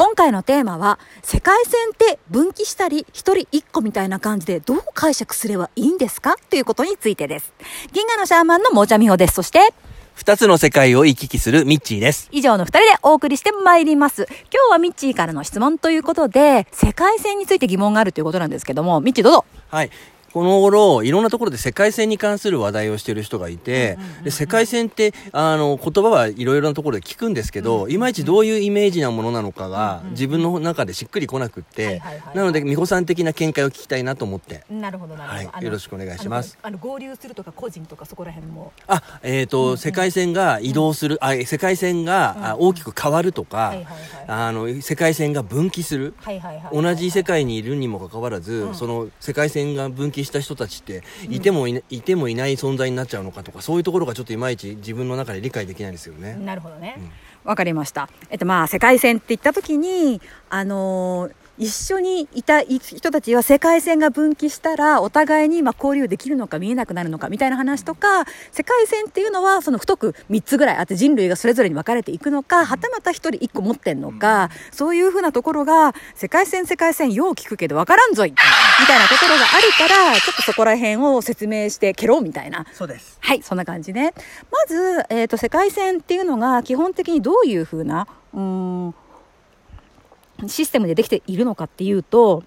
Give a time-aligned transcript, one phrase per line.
[0.00, 6.36] 今回のテーマは、世界線って分岐したり、一人一個みたいな感じでどう解釈すればいいんですか？
[6.48, 7.52] ということについてです。
[7.92, 9.34] 銀河のシャーマンのもーちゃみほです。
[9.34, 9.74] そして、
[10.14, 12.30] 二つの世界を行き来するミッチーです。
[12.32, 14.26] 以上の二人でお送りしてまいります。
[14.50, 19.44] 今日はミッチーからの質問ということで、世界線について疑問があるということなんですけども、ミッチーどうぞ。
[19.68, 19.90] はい。
[20.32, 32.00] この頃、いろんなところで世界線に関する話題をしている人がいて、で世界線って、あの、言葉はいろいろなところで聞くんですけど、いまいちどういうイメージなものなのかが、自分の中でしっくりこなくって、
[32.34, 36.56] なので、美穂さん的な見解を聞きたいなと思って、なるほど、なはいよろしくお願いします。
[36.62, 38.72] あの、合流するとか個人とかそこら辺も。
[38.86, 43.74] あ、えっ、と、世界線が移動する、あ、世界線が、あ大きく変わるとか、
[44.28, 46.14] あの、世界線が分岐する。
[46.72, 56.34] 同じ世界にいるにもかかわらず、その世界線が分岐した人たちっていてもい,、いてもいない存在になっちゃうのかとかそういうところがちょっといまいち自分の中で理解できないですよね。
[56.34, 56.98] なるほどね。
[57.44, 58.08] わ、かりました。
[58.30, 78.36] えっとまあ世界線って言った時にあのー一緒にいた人たちは世界線が分岐したらお互いにまあ交流できるのか見えなくなるのかみたいな話とか世界線っていうのはその太く3つぐらいあって人類がそれぞれに分かれていくのかはたまた1人1個持ってんのかそういうふうなところが世界線世界線よう聞くけど分からんぞいみ
[78.86, 83.18] たいなところがあるからちょっとそこら辺を説明してけろみたいなそうです。
[83.20, 84.12] はい、そんな感じね。
[84.50, 88.40] まず、えっ、と、世界線っていうのが基本的にどういうふうな、うー
[88.88, 88.94] ん、
[90.46, 92.44] システムでできているのかっていうと、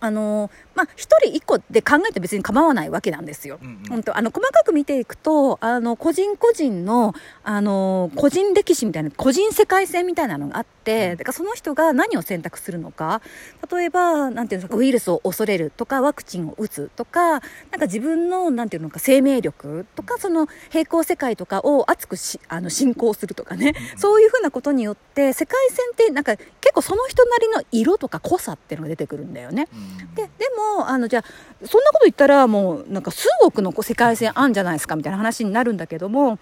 [0.00, 3.58] あのまあ、一人一個で考えて別に構わないわけなんですよ。
[3.62, 3.88] うんうん。
[3.88, 13.22] 本当あの細かく見ていくとあの個人個人のあの個人歴史みたいな個人世界線みたいなのがあってだからその人が何を選択するのか
[13.70, 23.74] 例えばなんていうんですかウイルスを恐れるとかワクチンを打つとかなんか自分のなんていうのか生命力とかその平行世界とかを熱くしあの信仰するとかね。
[23.96, 29.68] そういうふうなことによって世界線ってなんか結構その人なりの色とか濃さっていうのが出てくるんだよね。
[30.14, 30.28] でで
[30.76, 36.38] もあのじゃあそんなこと言ったらもうなんか数億の世界線あんじゃないですかみたいな話になるんだけども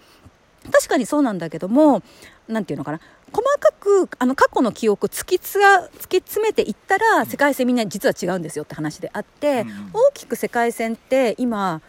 [0.71, 2.03] 確かにそうなんだけども
[2.47, 2.99] なんていうのかな。
[3.33, 11.81] 細かくあの過去の記憶突きつが突き詰めていったら世界線みんな実は違うんですよって話であって、うん大きく世界線って今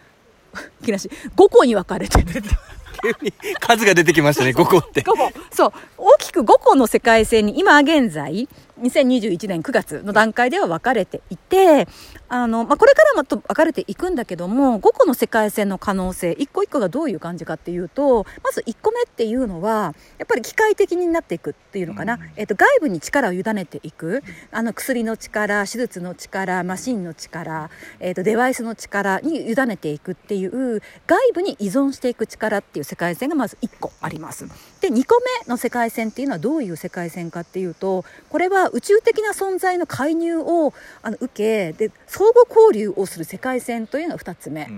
[0.80, 2.42] いきなし5個に分かれてる。
[3.60, 5.02] 数が出てきましたね、5個って。
[5.02, 5.32] 5個。
[5.50, 5.72] そう。
[5.98, 8.48] 大きく5個の世界線に今現在
[8.80, 11.86] 2021年9月の段階では分かれていて
[12.28, 24.22] あの、まあ、これからもと分かれていくんだけども5個の世界線の可能性1個1個がどういう感じかっていうとまず1個目っていうのはやっぱり機械的になっていくっていうのかな、えっと外部に力を委ねていく。
[24.50, 27.70] あの薬の力手術の力マシンの力、
[28.00, 34.46] えっとデバイスの力に委ねていくっていう外部に依存していく力っていう世界線がまず1個あります。
[34.80, 44.70] で2個目の世界線っていうのはどういう世界線かっていうとこれは宇宙的な存在の介入をあの受けで相互交流をする世界線というのが2つ目。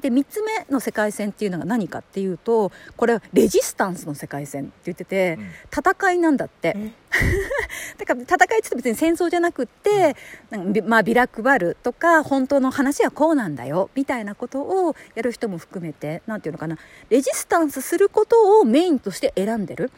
[0.00, 5.38] で3つ目の世界線っていうのが何かっていうとこれはレジスタンスの世界線って言ってて、
[5.70, 6.76] 戦いなんだって。
[7.96, 10.16] だから戦いって別に戦争じゃなくって、
[10.50, 16.76] なんかびまあ、ビラ配るとか本当の話はこうなんだよみたいなことをやる人も含めてなんていうのかな
[17.08, 19.90] レジスタンスすることをメインとして選んでる。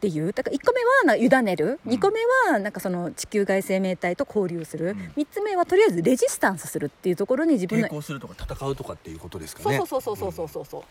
[0.00, 0.32] っていう？
[0.32, 1.78] だから1個目はな委ねる。
[1.86, 9.78] 2個目はなんかその地球外生命体と交流する、3つ目はとりあえずレジスタンスするっていうところに自分の抵抗するとか戦うとかっていうことですかそうね。
[9.78, 10.82] そうそうそうそうそうそう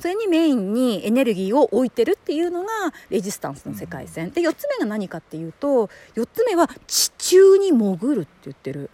[0.00, 2.68] それにメインにエネルギーを置いてるっていうのが
[3.10, 4.30] レジスタンスの世界線。
[4.30, 8.90] で4つ目が何かっていうと4つ目は地中に潜るって言ってる。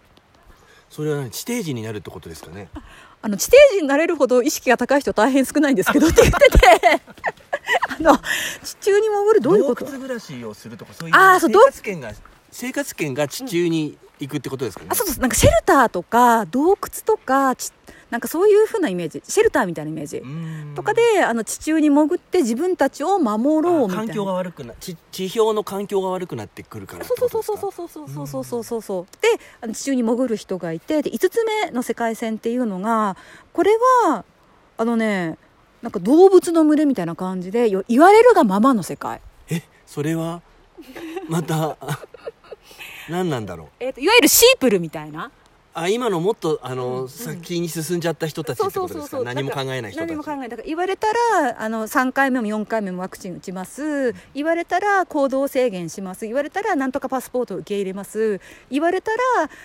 [0.89, 1.29] それは何？
[1.29, 2.69] 地底人になるってことですかね。
[3.21, 7.01] あの地底人になれるほど意識が高い人大変少ないんですけどって言ってて
[7.99, 8.17] あの
[8.63, 9.85] 地中に潜るどういうこと？
[9.85, 12.11] 洞窟暮らしをするとかそういう生あーそう洞活圏が
[12.51, 14.89] 生活圏が地中に行くってことですかね。
[14.91, 17.71] あそうそうなんかシェルターとか洞窟とかち
[18.09, 19.21] なんかそういう風なイメージ。
[19.27, 20.19] シェルターみたいなイメージ。
[20.19, 20.71] うん。
[20.75, 24.05] とかであの地中に潜って自分たちを守ろうみたいな。
[24.05, 29.27] 環境が悪くな地地表の環境が悪くなってくるからそうそうそうそうそうそうそうそうそうそうで
[29.59, 33.17] あの地中に潜る人がいてで5つ目の世界線っていうのが
[33.51, 33.71] これ
[34.05, 34.23] は
[34.77, 35.37] あのね
[35.81, 40.41] なんか動物の群れみたいな感じでよ言われるがままの世界、えそれは
[41.29, 41.77] また
[43.09, 43.67] 何なんだろう。
[43.79, 45.31] えー、といわゆるシープルみたいな。
[45.73, 49.23] あ今のもっとあの、先に進んじゃった人たちってことですか？
[49.23, 50.09] 何も考えない人たち。
[50.09, 50.49] 何も考えない。
[50.49, 54.15] だから言われたらあの3回目も4回目もワクチン打ちます。
[54.33, 56.25] 言われたら行動制限します。
[56.25, 58.41] 言われたらなんとかパスポートを受け入れます。
[58.71, 59.17] 言われたら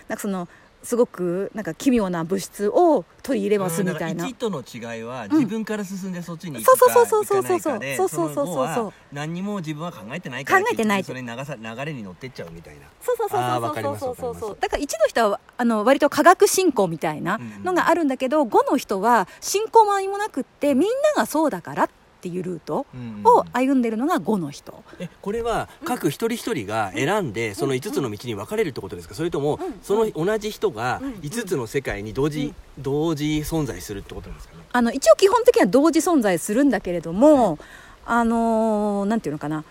[0.09, 0.49] なんかその
[0.83, 4.27] すごくなんか奇妙な物質を取り入れますみたいな。
[4.27, 7.43] 1との違いは自分から進んでそっちに行そうくかそうそうそう。
[7.43, 8.57] 行かないかでそうそうそうそうそう。
[8.57, 12.81] その後は何にも自分は考えてないから考えてないそれに流さ流れに乗ってっちゃうみたいな。
[13.01, 14.17] そうそうそうそうそう。
[14.17, 21.93] そうそうだから1の人はあの割と科学進行みたいなのがあるんだけど、5の人は進行も何もなくってみんながそうだからって
[22.29, 24.83] いうルートうんを歩んでるのが5の人。
[24.99, 29.15] えこれは各一人一人が選んでその5つの道に分かれるってことですか？
[29.15, 29.81] それともうん。
[29.83, 31.13] その同じ人がうん。
[31.15, 34.63] 5つの世界に同時同時存在するってことなんですかね？
[34.73, 37.59] あの一応基本的には同時存在するんだけれども、
[38.07, 39.65] あのーなんていうのかな？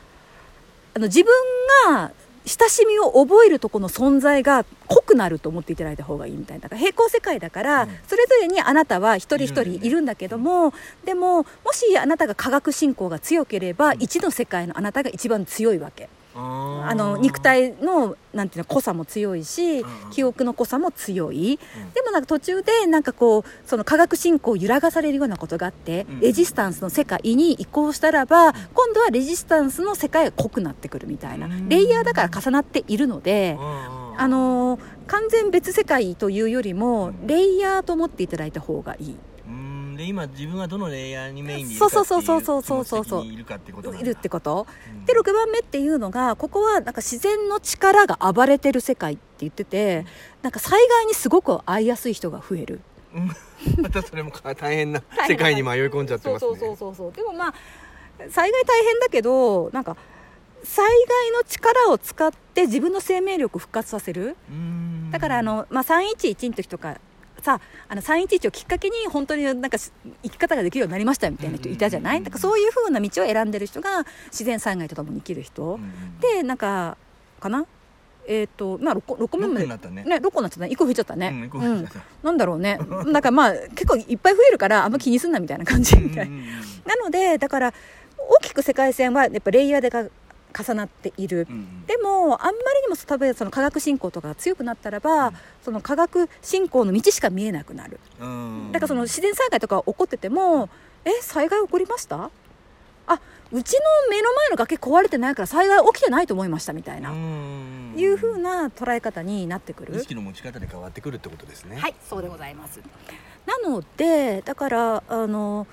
[0.94, 1.32] あの自分
[1.90, 2.12] が
[2.46, 6.70] 親しみを覚えるとこの存在が濃くなると思っていただいた方がいいみたいな。
[6.76, 7.90] 平行世界だから、うん。
[8.08, 10.06] それぞれにあなたは一人一人いるんだよねいるん。
[10.06, 10.74] だけども、
[11.06, 16.10] でももしあなたが科学信仰が強ければ、一の世界のあなたが一番強いわけ。
[16.36, 21.92] ああの肉体のなんていうの濃さも強いし記憶の濃さも強い、うん。
[21.94, 31.68] でもなんか途中でなんかこうその科学進行を揺らがされるようなことがあって、うんレジスタンスの世界に移行したらば、今度はレジスタンスの世界が濃くなってくるみたいな、うん。
[31.68, 37.28] レイヤーだから重なっているので、ああのー完全別世界というよりも、うん。
[37.28, 39.16] レイヤーと思っていただいた方がいい。
[40.02, 44.66] うんで今自分がどのレイヤーにメインにいるそうかっていういるかってこといるってこと？
[44.90, 45.06] うん。
[45.06, 50.06] で6番目っていうのがここはなんか自然の力が暴れてる世界って言ってて
[50.42, 52.82] なんか災害にすごく遭いやすい人が増える。
[53.14, 53.32] うん。
[53.84, 56.50] またそれもか大変な世界に迷い込んじゃってますね。
[56.50, 57.54] そうそうそうそうでもまあ
[58.30, 59.96] 災害大変だけどなんか
[60.64, 64.36] 災害の力を使って自分の生命力を復活させる。
[64.50, 65.10] うん。
[65.12, 66.98] だからあの、まあ、311の時とか
[67.42, 67.60] さ
[67.90, 69.92] あの311をきっかけに本当になんかし
[70.24, 76.98] 生き方ができるようになりましたみたいな人いたじゃない、だからそういうふうな道を選んでる人が自然災害とともに生きる人、うんでなんか
[77.40, 77.66] かな？
[78.28, 79.48] えっ、とまあ 6, 6個目。
[79.48, 80.04] 六までになったね。
[80.04, 80.68] ね6個になっちゃったね。
[80.68, 81.16] 1個増えちゃった。
[81.16, 81.62] ね、うん。
[81.62, 81.90] うん
[82.24, 82.80] なんだろうね。
[83.12, 86.30] だからまあ結構いっぱい増えるからあんま気にすんなみたいな感じみたい。
[86.30, 87.74] なのでだから
[88.18, 90.06] 大きく世界線はやっぱレイヤーでか
[90.58, 91.86] 重なっている、うんうん。
[91.86, 95.34] でもあんまりにも例えばその科学進行とかが強くなったらば、うん。
[95.64, 98.00] その科学進行の道しか見えなくなる。
[98.20, 98.70] うん。
[98.72, 100.70] だからその自然災害とか起こってても
[101.06, 102.30] え災害起こりました？
[103.08, 103.20] あ
[103.52, 109.98] うちの目の前の崖壊れてないから災害起きてないと思いましたみたいな、うんいうふうな捉え方になってくる。
[109.98, 111.78] 意識の持ち方で変わってくるってことですね。
[111.78, 112.80] はい、そうでございます。
[113.46, 115.68] なので、だから、あの。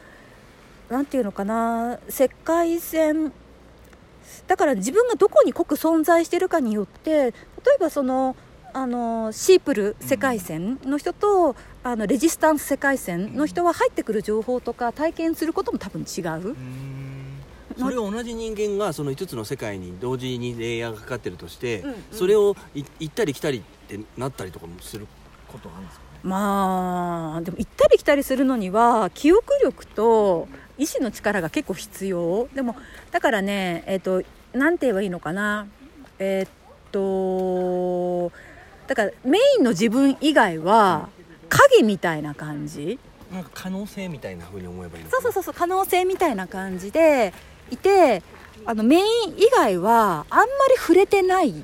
[0.88, 3.30] なんていうのかな、世界線。
[4.46, 7.32] だから、自分がどこに濃く存在しているかによって、例
[7.76, 8.36] えば、その。
[8.74, 16.56] あのシープル世界線の人と、あのレジスタンス世界線の人は入ってくる情報とか体験することも多分違う、うん。
[17.78, 21.96] それを同じ人間がその5つの世界に同時にレイヤーがかかってるとして、うんうん。
[22.12, 25.06] それをい行ったり来たりってなったりとかもする
[25.50, 26.04] ことあるんですか？
[26.04, 32.48] ねまあでも行ったり来たりするのには記憶力と意志の力が結構必要。
[32.54, 32.76] でも
[33.10, 34.22] だからねえっ、と
[34.52, 35.66] なんて言えばいいのかな。
[36.18, 38.32] えっ、と
[38.86, 41.08] だからメインの自分以外は
[41.48, 42.98] 影みたいな感じ。
[43.32, 47.34] なんか可能性みたいな風に思えばいいのそうそうそうそう可能性みたいな感じで
[47.70, 48.22] いて
[48.64, 49.02] あのメイン
[49.36, 51.62] 以外はあんまり触れてない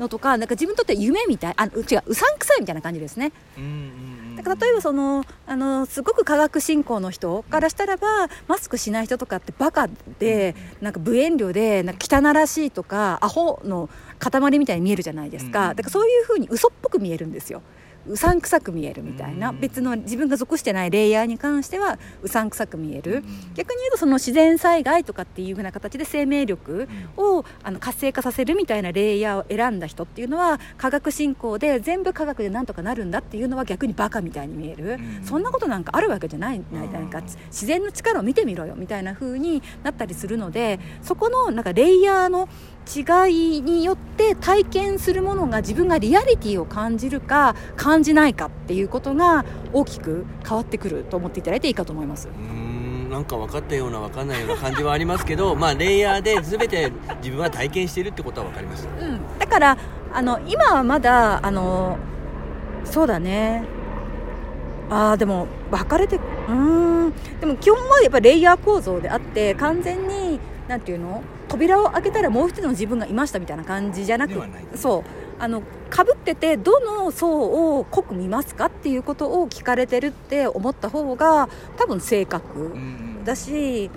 [0.00, 3.32] のとかなんか自分にとって夢みたいあ違ううさんくさいみたいな感じですね。
[3.56, 8.06] うんだから例えばそのあのすごく科学進行の人からしたらば
[8.48, 9.86] マスクしない人とかってバカ
[10.18, 17.60] でなんか無遠慮でなんか汚らしいとかアホの塊みたいに見えるじゃないですうんかだからそういうふうに嘘っぽく見えるんですよ
[18.08, 19.60] うさんくさく見えるみたいなうん。
[19.60, 23.16] 別の自分が属してないレイヤーに関してはうさんくさく見える。
[23.16, 23.22] うん。
[23.54, 35.24] 逆に言うとその自然災害とかっていうふうな形で生命力をあの活性化させるみたいなレイヤーを選んだ人っていうのは科学進行で全部科学でなんとかなるんだっていうのは逆にバカみたいに見える、うん。
[35.24, 36.58] そんなことなんかあるわけじゃない。
[36.58, 36.64] ん。
[36.72, 42.48] なんか自然の力を見てみろよみたいな風になったりするのでそこのなんかレイヤーの
[42.90, 52.28] 違いによって体験するものが自分がリアリティを感じるか感じないかっていうことが大きく変わってくると思っていただいていいかと思います。
[52.28, 59.76] うーんなんか分かったような分かんないような感じはありますけど まあレイヤーで全て自分は体験しているってことは分かりましたうん、だから
[60.12, 61.98] あの今はまだあの
[62.84, 63.64] そうだね。
[64.88, 67.12] あーでも分かれてうーん。
[67.40, 71.22] でも基本はやっぱレイヤー構造であって完全になんていうの？
[71.48, 74.40] 扉を開けたらもう一人の自分がいましたみたいな感じじゃなく
[74.76, 75.04] そう
[75.40, 82.72] あのかぶっててどの層を濃く見ますかっていうことを聞かれてるって思った方が多分正確。
[83.24, 83.90] だし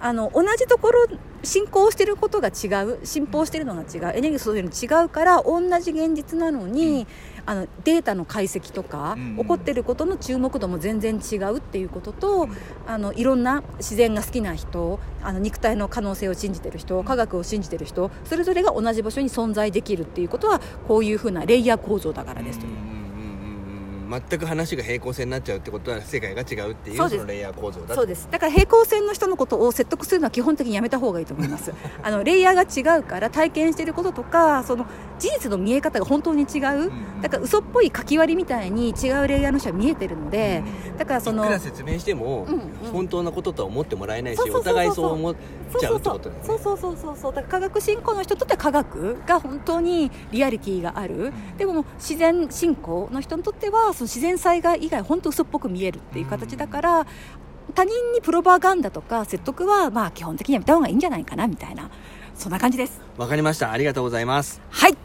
[0.00, 1.06] あの同じところ
[1.44, 7.06] 進行してることが違う進歩してるのが違うエネルギーそういうの違うから同じ現実なのに、
[7.46, 9.36] あのデータの解析とか、うん。
[9.36, 12.48] 起こってることの注目度も全然違うっていうことと、
[12.86, 22.93] あのいろんな自然が好きな人あの肉体の可能性を信じてる人科学を信じてる人それぞれが同じ場所に存在できるっていうことはこういうふうなレイヤー構造だからですという。
[24.08, 28.28] 全く話が平行線になっちゃうってことは世界が違うっていうそのレイヤー構造だそうです。
[28.30, 31.72] だから平行線の人のことを説得するのは基本的にやめた方がいいと思います。
[32.02, 34.86] あのレイヤーが違うから体験していることとかその
[35.18, 36.92] 事実の見え方が本当に違う。
[37.22, 40.62] だから嘘っぽい書き割りみたいに違うレイヤーの人は見えてるので
[40.98, 42.46] だからそのいくら説明しても、
[42.92, 45.34] 本当なこととは思ってもらえないしお互いそう思っ
[45.78, 46.46] ちゃうってことだよね。
[46.46, 47.34] そうそうそうそうそう。
[47.34, 57.06] だから科学進行の人にとっては科学が本当にリアリティがある、でも自然進行の人にとってはその自然災害以外本当嘘っぽく見えるっていう形だから、
[57.74, 61.90] 他人にプロパガンダとか説得はまあ基本的にやめた方がいいんじゃないかなみたいな
[62.34, 63.00] そんな感じです。
[63.16, 63.72] わかりました。
[63.72, 64.60] ありがとうございます。
[64.70, 64.96] はい。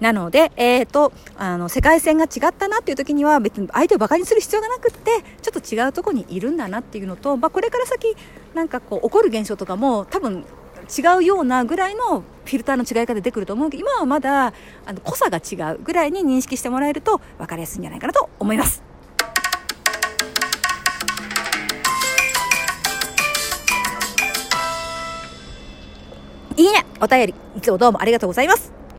[0.00, 5.10] なので、えー、とあの世界線が違ったなっていう時には別に相手をバカにする必要がなくって
[5.40, 8.16] ちょっと違うところにいるんだなっていうのと、まあ、これから先
[8.54, 10.44] なんかこう起こる現象とかも多分
[10.84, 14.52] 違うようなぐらいのフィルターの違いが出てくると思うけど今はまだ
[14.86, 18.82] あの濃さが違うぐらいに認識してもらえると分かりやすいんじゃないかなと思います。
[26.56, 28.73] いいねお便りいつもどうもありがとうございます